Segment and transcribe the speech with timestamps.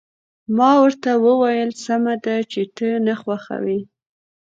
[0.57, 3.79] ما ورته وویل: سمه ده، چې ته نه خوښوې.